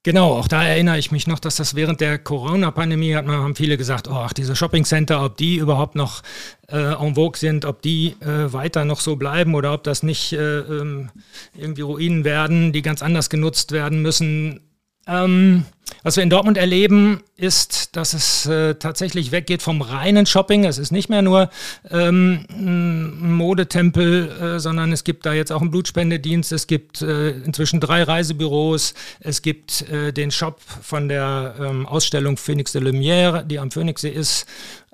Genau, 0.07 0.35
auch 0.35 0.47
da 0.47 0.65
erinnere 0.65 0.99
ich 0.99 1.11
mich 1.11 1.27
noch, 1.27 1.41
dass 1.41 1.57
das 1.57 1.75
während 1.75 2.01
der 2.01 2.17
Corona-Pandemie 2.21 3.17
hat 3.17 3.27
man, 3.27 3.39
haben 3.39 3.57
viele 3.57 3.77
gesagt, 3.77 4.07
oh, 4.07 4.15
ach, 4.15 4.33
diese 4.33 4.55
Shopping-Center, 4.55 5.25
ob 5.25 5.37
die 5.37 5.57
überhaupt 5.57 5.97
noch 5.97 6.23
äh, 6.69 6.93
en 6.93 7.17
vogue 7.17 7.37
sind, 7.37 7.65
ob 7.65 7.83
die 7.83 8.15
äh, 8.21 8.53
weiter 8.53 8.85
noch 8.85 9.01
so 9.01 9.17
bleiben 9.17 9.57
oder 9.57 9.73
ob 9.73 9.83
das 9.83 10.05
nicht 10.05 10.33
äh, 10.33 10.61
ähm, 10.61 11.11
irgendwie 11.57 11.83
Ruinen 11.83 12.23
werden, 12.23 12.73
die 12.73 12.83
ganz 12.83 13.03
anders 13.03 13.31
genutzt 13.31 13.73
werden 13.73 14.01
müssen. 14.01 14.61
Ähm, 15.09 15.65
was 16.03 16.17
wir 16.17 16.23
in 16.23 16.31
Dortmund 16.31 16.57
erleben, 16.57 17.23
ist, 17.37 17.97
dass 17.97 18.13
es 18.13 18.47
äh, 18.47 18.77
tatsächlich 18.77 19.33
weggeht 19.33 19.61
vom 19.61 19.83
reinen 19.83 20.25
Shopping. 20.25 20.65
Es 20.65 20.79
ist 20.79 20.91
nicht 20.93 21.09
mehr 21.09 21.23
nur 21.23 21.51
ähm, 21.91 22.47
ein 22.51 23.33
Modetempel, 23.33 24.31
äh, 24.31 24.61
sondern 24.61 24.93
es 24.93 25.05
gibt 25.05 25.27
da 25.27 25.33
jetzt 25.33 25.53
auch 25.53 25.61
einen 25.61 25.71
Blutspendedienst. 25.71 26.53
Es 26.53 26.67
gibt 26.67 27.03
äh, 27.03 27.31
inzwischen 27.31 27.81
drei 27.81 28.03
Reisebüros. 28.03 28.95
Es 29.21 29.43
gibt 29.43 29.83
äh, 29.91 30.13
den 30.13 30.31
Shop 30.31 30.61
von 30.83 31.09
der 31.09 31.57
ähm, 31.61 31.87
Ausstellung 31.87 32.37
Phoenix 32.37 32.73
de 32.73 32.83
Lumière, 32.83 33.43
die 33.43 33.59
am 33.59 33.71
Phoenixsee 33.71 34.11
ist. 34.11 34.47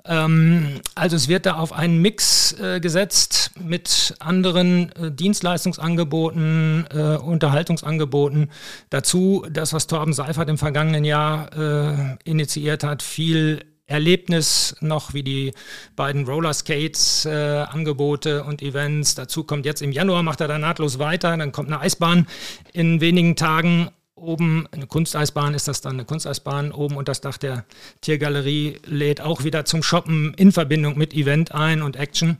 Ähm, 0.05 0.81
also 0.95 1.15
es 1.15 1.27
wird 1.27 1.45
da 1.45 1.55
auf 1.55 1.71
einen 1.71 2.01
Mix 2.01 2.53
äh, 2.59 2.79
gesetzt 2.79 3.51
mit 3.59 4.15
anderen 4.19 4.91
äh, 4.93 5.11
Dienstleistungsangeboten, 5.11 6.85
äh, 6.93 7.17
Unterhaltungsangeboten. 7.17 8.51
Dazu 8.89 9.45
das, 9.49 9.71
was 9.73 9.87
Torben 9.87 10.13
Seifert 10.13 10.49
im 10.49 10.57
vergangenen 10.57 11.05
Jahr 11.05 11.49
äh, 11.55 12.17
initiiert 12.25 12.83
hat, 12.83 13.01
viel 13.01 13.61
Erlebnis 13.85 14.75
noch 14.79 15.13
wie 15.13 15.23
die 15.23 15.53
beiden 15.95 16.25
Roller 16.25 16.53
Skates 16.53 17.25
äh, 17.25 17.31
Angebote 17.31 18.43
und 18.43 18.61
Events. 18.61 19.15
Dazu 19.15 19.43
kommt 19.43 19.65
jetzt 19.65 19.81
im 19.81 19.91
Januar, 19.91 20.23
macht 20.23 20.41
er 20.41 20.47
da 20.47 20.57
nahtlos 20.57 20.99
weiter. 20.99 21.35
Dann 21.37 21.51
kommt 21.51 21.69
eine 21.69 21.79
Eisbahn 21.79 22.27
in 22.71 23.01
wenigen 23.01 23.35
Tagen 23.35 23.89
oben, 24.23 24.67
eine 24.71 24.87
Kunsteisbahn 24.87 25.53
ist 25.53 25.67
das 25.67 25.81
dann, 25.81 25.93
eine 25.93 26.05
Kunsteisbahn 26.05 26.71
oben 26.71 26.95
und 26.95 27.07
das 27.07 27.21
Dach 27.21 27.37
der 27.37 27.65
Tiergalerie 28.01 28.77
lädt 28.85 29.21
auch 29.21 29.43
wieder 29.43 29.65
zum 29.65 29.83
Shoppen 29.83 30.33
in 30.35 30.51
Verbindung 30.51 30.97
mit 30.97 31.13
Event 31.13 31.53
ein 31.53 31.81
und 31.81 31.95
Action. 31.97 32.37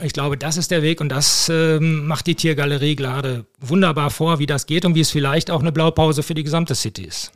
Ich 0.00 0.12
glaube, 0.12 0.38
das 0.38 0.56
ist 0.56 0.70
der 0.70 0.82
Weg 0.82 1.00
und 1.00 1.08
das 1.10 1.48
äh, 1.48 1.78
macht 1.80 2.26
die 2.26 2.34
Tiergalerie 2.34 2.96
gerade 2.96 3.46
wunderbar 3.60 4.10
vor, 4.10 4.38
wie 4.38 4.46
das 4.46 4.66
geht 4.66 4.84
und 4.84 4.94
wie 4.94 5.00
es 5.00 5.10
vielleicht 5.10 5.50
auch 5.50 5.60
eine 5.60 5.72
Blaupause 5.72 6.22
für 6.22 6.34
die 6.34 6.44
gesamte 6.44 6.74
City 6.74 7.04
ist. 7.04 7.32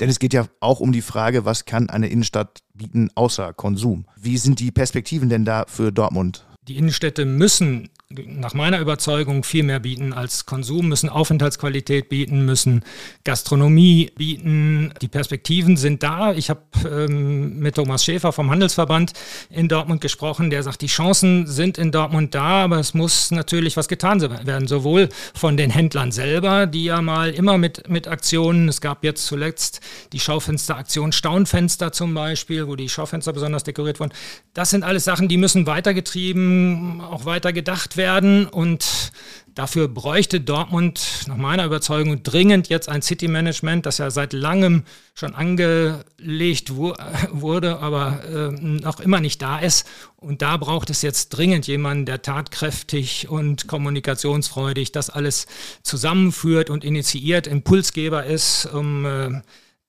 Denn 0.00 0.08
es 0.08 0.20
geht 0.20 0.32
ja 0.32 0.46
auch 0.60 0.78
um 0.78 0.92
die 0.92 1.02
Frage, 1.02 1.44
was 1.44 1.64
kann 1.64 1.90
eine 1.90 2.08
Innenstadt 2.08 2.60
bieten 2.72 3.10
außer 3.16 3.52
Konsum? 3.52 4.04
Wie 4.16 4.38
sind 4.38 4.60
die 4.60 4.70
Perspektiven 4.70 5.28
denn 5.28 5.44
da 5.44 5.64
für 5.66 5.90
Dortmund? 5.90 6.46
Die 6.68 6.76
Innenstädte 6.76 7.24
müssen 7.24 7.88
nach 8.10 8.54
meiner 8.54 8.80
Überzeugung 8.80 9.44
viel 9.44 9.64
mehr 9.64 9.80
bieten 9.80 10.14
als 10.14 10.46
Konsum, 10.46 10.88
müssen 10.88 11.10
Aufenthaltsqualität 11.10 12.08
bieten, 12.08 12.46
müssen 12.46 12.82
Gastronomie 13.22 14.10
bieten. 14.16 14.94
Die 15.02 15.08
Perspektiven 15.08 15.76
sind 15.76 16.02
da. 16.02 16.32
Ich 16.32 16.48
habe 16.48 16.62
ähm, 16.90 17.58
mit 17.58 17.74
Thomas 17.74 18.02
Schäfer 18.02 18.32
vom 18.32 18.50
Handelsverband 18.50 19.12
in 19.50 19.68
Dortmund 19.68 20.00
gesprochen, 20.00 20.48
der 20.48 20.62
sagt, 20.62 20.80
die 20.80 20.86
Chancen 20.86 21.46
sind 21.46 21.76
in 21.76 21.92
Dortmund 21.92 22.34
da, 22.34 22.64
aber 22.64 22.78
es 22.78 22.94
muss 22.94 23.30
natürlich 23.30 23.76
was 23.76 23.88
getan 23.88 24.22
werden, 24.22 24.68
sowohl 24.68 25.10
von 25.34 25.58
den 25.58 25.68
Händlern 25.68 26.10
selber, 26.10 26.66
die 26.66 26.84
ja 26.84 27.02
mal 27.02 27.34
immer 27.34 27.58
mit, 27.58 27.90
mit 27.90 28.08
Aktionen, 28.08 28.70
es 28.70 28.80
gab 28.80 29.04
jetzt 29.04 29.26
zuletzt 29.26 29.80
die 30.14 30.20
Schaufensteraktion 30.20 31.12
Staunfenster 31.12 31.92
zum 31.92 32.14
Beispiel, 32.14 32.68
wo 32.68 32.74
die 32.74 32.88
Schaufenster 32.88 33.34
besonders 33.34 33.64
dekoriert 33.64 34.00
wurden. 34.00 34.14
Das 34.54 34.70
sind 34.70 34.82
alles 34.82 35.04
Sachen, 35.04 35.28
die 35.28 35.36
müssen 35.36 35.66
weitergetrieben, 35.66 37.02
auch 37.02 37.26
weiter 37.26 37.52
gedacht 37.52 37.97
werden 37.98 38.46
und 38.46 39.12
dafür 39.54 39.88
bräuchte 39.88 40.40
Dortmund 40.40 41.24
nach 41.26 41.36
meiner 41.36 41.66
Überzeugung 41.66 42.22
dringend 42.22 42.68
jetzt 42.68 42.88
ein 42.88 43.02
City 43.02 43.28
Management, 43.28 43.84
das 43.84 43.98
ja 43.98 44.10
seit 44.10 44.32
langem 44.32 44.84
schon 45.14 45.34
angelegt 45.34 46.74
wu 46.74 46.94
wurde, 47.32 47.80
aber 47.80 48.24
äh, 48.24 48.50
noch 48.52 49.00
immer 49.00 49.20
nicht 49.20 49.42
da 49.42 49.58
ist. 49.58 49.86
Und 50.16 50.40
da 50.40 50.56
braucht 50.56 50.88
es 50.88 51.02
jetzt 51.02 51.30
dringend 51.30 51.66
jemanden, 51.66 52.06
der 52.06 52.22
tatkräftig 52.22 53.28
und 53.28 53.66
kommunikationsfreudig 53.66 54.92
das 54.92 55.10
alles 55.10 55.46
zusammenführt 55.82 56.70
und 56.70 56.84
initiiert, 56.84 57.46
Impulsgeber 57.46 58.24
ist, 58.24 58.66
um 58.66 59.04
äh, 59.04 59.42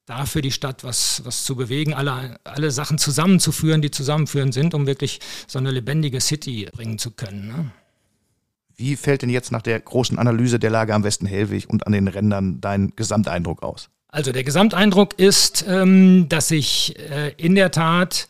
da 0.08 0.25
für 0.25 0.42
die 0.42 0.51
Stadt 0.51 0.84
was, 0.84 1.22
was 1.24 1.46
zu 1.46 1.56
bewegen, 1.56 1.94
alle, 1.94 2.39
alle 2.44 2.72
Sachen 2.72 2.98
zusammenzuführen, 2.98 3.84
die 3.84 3.92
zusammenführen 3.92 4.51
sind, 4.51 4.74
um 4.74 4.88
wirklich 4.88 5.20
so 5.48 5.60
eine 5.60 5.70
lebendige 5.70 6.20
City 6.20 6.68
bringen 6.74 6.98
zu 6.98 7.12
können. 7.12 7.48
Ne? 7.48 7.72
Wie 8.79 8.95
fällt 8.95 9.24
denn 9.24 9.29
jetzt 9.29 9.51
nach 9.51 9.62
der 9.62 9.77
großen 9.77 10.17
Analyse 10.17 10.57
der 10.57 10.69
Lage 10.69 10.93
am 10.93 11.03
Westen 11.03 11.25
Hellwig 11.25 11.69
und 11.69 11.86
an 11.86 11.91
den 11.91 12.07
Rändern 12.07 12.62
dein 12.62 12.93
Gesamteindruck 12.95 13.62
aus? 13.62 13.89
Also 14.07 14.31
der 14.31 14.45
Gesamteindruck 14.45 15.19
ist, 15.19 15.65
ähm, 15.67 16.27
dass 16.29 16.48
sich 16.48 16.98
äh, 16.98 17.33
in 17.36 17.55
der 17.55 17.71
Tat 17.71 18.29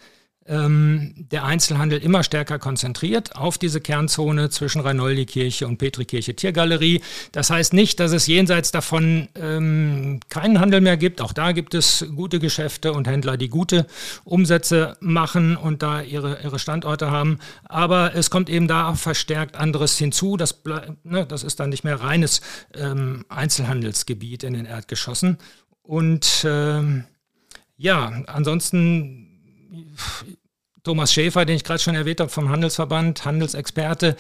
ähm, 0.50 1.14
der 1.32 1.46
Einzelhandel 1.46 2.00
immer 2.00 2.24
stärker 2.24 2.58
konzentriert 2.60 3.36
auf 3.36 3.58
diese 3.58 3.80
Kernzone 3.80 4.50
zwischen 4.50 4.82
Reinoldi-Kirche 4.82 5.68
und 5.68 5.78
Petrikirche-Tiergalerie. 5.78 7.02
Das 7.32 7.50
heißt 7.52 7.74
nicht, 7.74 8.00
dass 8.00 8.12
es 8.12 8.28
jenseits 8.28 8.72
davon 8.72 9.30
ähm, 9.36 10.20
keinen 10.30 10.60
Handel 10.60 10.82
mehr 10.82 10.98
gibt. 10.98 11.22
Auch 11.22 11.34
da 11.34 11.52
gibt 11.52 11.76
es 11.76 12.06
gute 12.16 12.40
Geschäfte 12.40 12.94
und 12.94 13.08
Händler, 13.08 13.38
die 13.38 13.50
gute 13.50 13.86
Umsätze 14.24 14.98
machen 15.00 15.56
und 15.56 15.84
da 15.84 16.02
ihre, 16.02 16.42
ihre 16.42 16.58
Standorte 16.58 17.12
haben. 17.12 17.40
Aber 17.64 18.16
es 18.16 18.30
kommt 18.30 18.50
eben 18.50 18.68
da 18.68 18.96
verstärkt 18.96 19.56
anderes 19.56 19.98
hinzu. 19.98 20.36
Das, 20.36 20.64
ne, 21.04 21.26
das 21.28 21.44
ist 21.44 21.60
dann 21.60 21.70
nicht 21.70 21.84
mehr 21.84 22.02
reines 22.02 22.42
ähm, 22.74 23.24
Einzelhandelsgebiet 23.30 24.44
in 24.44 24.54
den 24.54 24.66
Erdgeschossen. 24.66 25.38
Und 25.84 26.44
ähm, 26.46 27.06
ja, 27.78 28.24
ansonsten 28.28 29.30
Thomas 30.90 31.14
Schäfer, 31.14 31.46
den 31.46 31.56
ich 31.56 31.64
gerade 31.64 31.80
schon 31.80 31.94
erwähnt 31.94 32.20
habe 32.20 32.32
vom 32.32 32.50
Handelsverband, 32.50 33.24
Handelsexperte, 33.24 34.16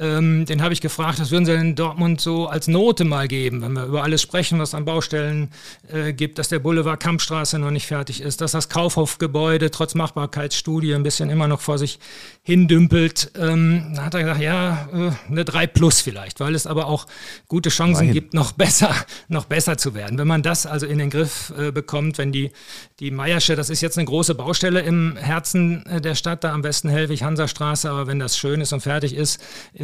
ähm, 0.00 0.46
den 0.46 0.62
habe 0.62 0.72
ich 0.72 0.80
gefragt, 0.80 1.20
was 1.20 1.30
würden 1.30 1.44
Sie 1.44 1.52
denn 1.52 1.74
Dortmund 1.74 2.22
so 2.22 2.46
als 2.46 2.68
Note 2.68 3.04
mal 3.04 3.28
geben, 3.28 3.60
wenn 3.60 3.74
wir 3.74 3.84
über 3.84 4.02
alles 4.02 4.22
sprechen, 4.22 4.58
was 4.58 4.74
an 4.74 4.86
Baustellen 4.86 5.50
äh, 5.92 6.14
gibt, 6.14 6.38
dass 6.38 6.48
der 6.48 6.58
Boulevard 6.58 6.98
Kampfstraße 6.98 7.58
noch 7.58 7.70
nicht 7.70 7.86
fertig 7.86 8.22
ist, 8.22 8.40
dass 8.40 8.52
das 8.52 8.70
Kaufhofgebäude 8.70 9.70
trotz 9.70 9.94
Machbarkeitsstudie 9.94 10.94
ein 10.94 11.02
bisschen 11.02 11.28
immer 11.28 11.48
noch 11.48 11.60
vor 11.60 11.76
sich 11.76 11.98
hindümpelt. 12.42 13.32
Ähm, 13.38 13.92
da 13.94 14.06
hat 14.06 14.14
er 14.14 14.22
gesagt, 14.22 14.40
ja, 14.40 14.88
äh, 14.92 15.10
eine 15.30 15.44
3 15.44 15.66
plus 15.66 16.00
vielleicht, 16.00 16.40
weil 16.40 16.54
es 16.54 16.66
aber 16.66 16.86
auch 16.86 17.06
gute 17.46 17.68
Chancen 17.68 18.06
Nein. 18.06 18.14
gibt, 18.14 18.32
noch 18.32 18.52
besser, 18.52 18.94
noch 19.28 19.44
besser 19.44 19.76
zu 19.76 19.94
werden. 19.94 20.16
Wenn 20.16 20.28
man 20.28 20.42
das 20.42 20.64
also 20.64 20.86
in 20.86 20.98
den 20.98 21.10
Griff 21.10 21.52
äh, 21.58 21.72
bekommt, 21.72 22.16
wenn 22.16 22.32
die, 22.32 22.52
die 23.00 23.10
Meiersche, 23.10 23.54
das 23.54 23.68
ist 23.68 23.82
jetzt 23.82 23.98
eine 23.98 24.06
große 24.06 24.34
Baustelle 24.34 24.80
im 24.80 25.16
Herzen 25.16 25.84
äh, 25.84 26.00
der 26.00 26.14
Stadt, 26.14 26.42
da 26.42 26.54
am 26.54 26.62
besten 26.62 26.88
Hellwig, 26.88 27.22
Hansastraße, 27.22 27.90
aber 27.90 28.06
wenn 28.06 28.18
das 28.18 28.38
schön 28.38 28.62
ist 28.62 28.72
und 28.72 28.80
fertig 28.80 29.14
ist, 29.14 29.40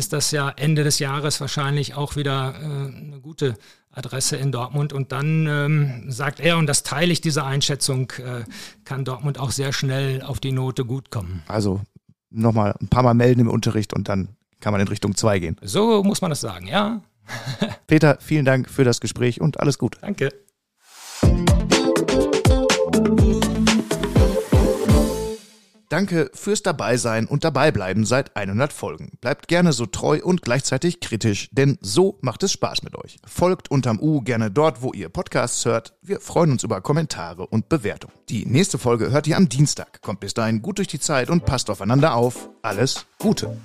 ist 0.06 0.12
das 0.12 0.30
ja 0.30 0.50
Ende 0.50 0.84
des 0.84 1.00
Jahres 1.00 1.40
wahrscheinlich 1.40 1.94
auch 1.94 2.14
wieder 2.14 2.54
äh, 2.60 2.64
eine 2.64 3.18
gute 3.20 3.56
Adresse 3.90 4.36
in 4.36 4.52
Dortmund. 4.52 4.92
Und 4.92 5.10
dann 5.10 5.48
ähm, 5.48 6.04
sagt 6.12 6.38
er, 6.38 6.58
und 6.58 6.68
das 6.68 6.84
teile 6.84 7.12
ich 7.12 7.20
diese 7.20 7.42
Einschätzung, 7.42 8.12
äh, 8.18 8.44
kann 8.84 9.04
Dortmund 9.04 9.40
auch 9.40 9.50
sehr 9.50 9.72
schnell 9.72 10.22
auf 10.22 10.38
die 10.38 10.52
Note 10.52 10.84
gut 10.84 11.10
kommen. 11.10 11.42
Also 11.48 11.80
nochmal 12.30 12.76
ein 12.80 12.86
paar 12.86 13.02
Mal 13.02 13.14
melden 13.14 13.40
im 13.40 13.50
Unterricht 13.50 13.94
und 13.94 14.08
dann 14.08 14.28
kann 14.60 14.70
man 14.70 14.80
in 14.80 14.86
Richtung 14.86 15.16
2 15.16 15.40
gehen. 15.40 15.56
So 15.60 16.04
muss 16.04 16.20
man 16.20 16.30
das 16.30 16.40
sagen, 16.40 16.68
ja. 16.68 17.02
Peter, 17.88 18.18
vielen 18.20 18.44
Dank 18.44 18.70
für 18.70 18.84
das 18.84 19.00
Gespräch 19.00 19.40
und 19.40 19.58
alles 19.58 19.76
Gute. 19.76 19.98
Danke. 20.02 20.28
Danke 25.88 26.31
fürs 26.35 26.62
Dabeisein 26.62 27.26
und 27.26 27.45
Dabeibleiben 27.45 28.05
seit 28.05 28.37
100 28.37 28.73
Folgen. 28.73 29.12
Bleibt 29.21 29.49
gerne 29.49 29.73
so 29.73 29.87
treu 29.87 30.21
und 30.23 30.43
gleichzeitig 30.43 31.00
kritisch, 31.00 31.49
denn 31.52 31.78
so 31.81 32.19
macht 32.23 32.43
es 32.43 32.52
Spaß 32.52 32.83
mit 32.83 32.97
euch. 32.97 33.19
Folgt 33.26 33.71
unterm 33.71 34.00
U 34.00 34.21
gerne 34.21 34.50
dort, 34.50 34.83
wo 34.83 34.93
ihr 34.93 35.09
Podcasts 35.09 35.64
hört. 35.64 35.95
Wir 36.02 36.21
freuen 36.21 36.52
uns 36.52 36.64
über 36.64 36.81
Kommentare 36.81 37.47
und 37.47 37.69
Bewertungen. 37.69 38.14
Die 38.28 38.47
nächste 38.47 38.78
Folge 38.78 39.11
hört 39.11 39.26
ihr 39.26 39.37
am 39.37 39.49
Dienstag. 39.49 40.02
Kommt 40.02 40.21
bis 40.21 40.35
dahin 40.35 40.62
gut 40.62 40.78
durch 40.78 40.88
die 40.88 41.00
Zeit 41.00 41.31
und 41.31 41.45
passt 41.45 41.71
aufeinander 41.71 42.14
auf. 42.14 42.49
Alles 42.62 43.07
Gute. 43.19 43.57